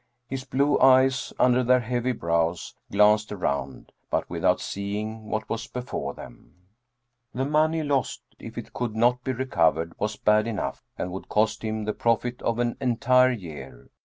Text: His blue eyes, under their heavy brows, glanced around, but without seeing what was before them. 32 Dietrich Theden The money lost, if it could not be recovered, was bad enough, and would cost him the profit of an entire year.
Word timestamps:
His 0.27 0.45
blue 0.45 0.79
eyes, 0.79 1.31
under 1.37 1.63
their 1.63 1.81
heavy 1.81 2.11
brows, 2.11 2.73
glanced 2.91 3.31
around, 3.31 3.91
but 4.09 4.27
without 4.31 4.59
seeing 4.59 5.25
what 5.29 5.47
was 5.47 5.67
before 5.67 6.15
them. 6.15 6.55
32 7.33 7.33
Dietrich 7.33 7.33
Theden 7.33 7.37
The 7.43 7.51
money 7.51 7.83
lost, 7.83 8.21
if 8.39 8.57
it 8.57 8.73
could 8.73 8.95
not 8.95 9.23
be 9.23 9.31
recovered, 9.31 9.93
was 9.99 10.15
bad 10.15 10.47
enough, 10.47 10.81
and 10.97 11.11
would 11.11 11.29
cost 11.29 11.61
him 11.63 11.83
the 11.85 11.93
profit 11.93 12.41
of 12.41 12.57
an 12.57 12.77
entire 12.81 13.31
year. 13.31 13.91